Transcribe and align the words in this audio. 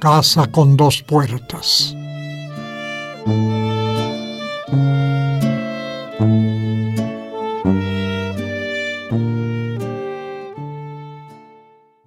Casa 0.00 0.46
con 0.46 0.76
dos 0.78 1.02
puertas. 1.02 1.94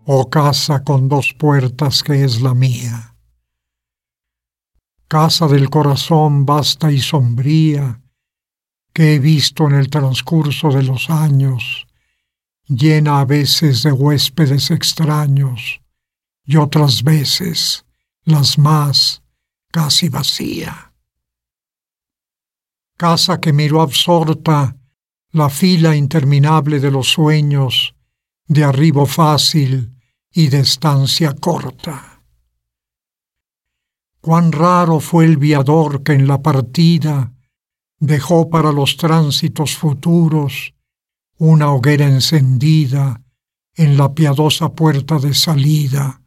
Oh 0.06 0.30
casa 0.30 0.84
con 0.84 1.08
dos 1.08 1.34
puertas 1.34 2.02
que 2.02 2.24
es 2.24 2.42
la 2.42 2.54
mía. 2.54 3.16
Casa 5.08 5.48
del 5.48 5.70
corazón 5.70 6.46
vasta 6.46 6.92
y 6.92 7.00
sombría 7.00 8.02
que 8.92 9.16
he 9.16 9.20
visto 9.20 9.68
en 9.68 9.76
el 9.76 9.90
transcurso 9.90 10.72
de 10.72 10.82
los 10.82 11.12
años, 11.12 11.86
llena 12.68 13.20
a 13.20 13.26
veces 13.26 13.84
de 13.84 13.92
huéspedes 13.92 14.72
extraños 14.72 15.82
y 16.46 16.58
otras 16.58 17.04
veces, 17.04 17.86
las 18.24 18.58
más, 18.58 19.24
casi 19.72 20.10
vacía. 20.10 20.94
Casa 22.98 23.40
que 23.40 23.54
miró 23.54 23.82
absorta 23.82 24.78
la 25.32 25.50
fila 25.50 25.96
interminable 25.96 26.80
de 26.80 26.92
los 26.92 27.10
sueños 27.10 27.96
de 28.48 28.64
arribo 28.64 29.06
fácil 29.06 30.00
y 30.32 30.48
de 30.48 30.60
estancia 30.60 31.34
corta. 31.34 32.24
Cuán 34.22 34.52
raro 34.52 35.00
fue 35.00 35.26
el 35.26 35.38
viador 35.38 36.04
que 36.04 36.14
en 36.14 36.28
la 36.28 36.42
partida 36.42 37.34
dejó 38.00 38.50
para 38.50 38.72
los 38.72 38.96
tránsitos 38.96 39.76
futuros 39.76 40.74
una 41.38 41.72
hoguera 41.72 42.08
encendida 42.08 43.22
en 43.76 43.98
la 43.98 44.14
piadosa 44.14 44.74
puerta 44.74 45.20
de 45.20 45.34
salida 45.34 46.22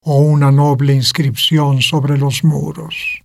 o 0.00 0.18
una 0.18 0.50
noble 0.50 0.94
inscripción 0.94 1.80
sobre 1.80 2.18
los 2.18 2.44
muros. 2.44 3.22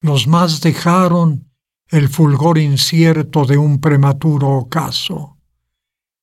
Los 0.00 0.26
más 0.26 0.60
dejaron 0.60 1.50
el 1.88 2.08
fulgor 2.08 2.58
incierto 2.58 3.44
de 3.44 3.56
un 3.56 3.80
prematuro 3.80 4.48
ocaso 4.50 5.32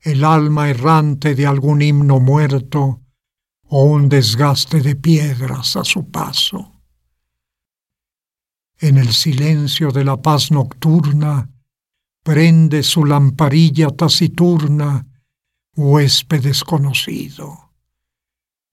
el 0.02 0.24
alma 0.24 0.70
errante 0.70 1.36
de 1.36 1.46
algún 1.46 1.82
himno 1.82 2.20
muerto 2.20 3.02
o 3.64 3.84
un 3.84 4.10
desgaste 4.10 4.82
de 4.82 4.96
piedras 4.96 5.76
a 5.76 5.84
su 5.84 6.10
paso. 6.10 6.72
En 8.80 8.98
el 8.98 9.14
silencio 9.14 9.92
de 9.92 10.06
la 10.06 10.22
paz 10.22 10.52
nocturna 10.52 11.50
prende 12.30 12.84
su 12.84 13.06
lamparilla 13.06 13.90
taciturna 13.90 15.04
huésped 15.76 16.44
desconocido, 16.44 17.72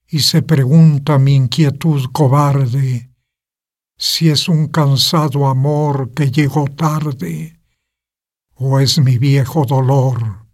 y 0.07 0.19
se 0.19 0.43
pregunta 0.43 1.17
mi 1.17 1.33
inquietud 1.33 2.05
cobarde 2.11 3.09
si 3.97 4.29
es 4.29 4.47
un 4.47 4.67
cansado 4.67 5.47
amor 5.47 6.13
que 6.13 6.29
llegó 6.29 6.65
tarde 6.65 7.59
o 8.53 8.79
es 8.79 8.99
mi 8.99 9.17
viejo 9.17 9.65
dolor 9.65 10.45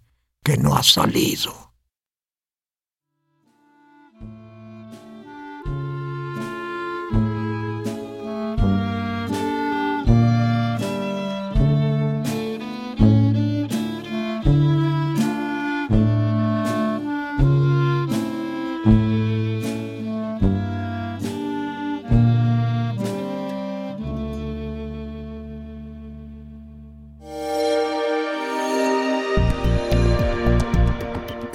que 0.42 0.56
no 0.56 0.74
ha 0.74 0.84
salido. 0.84 1.73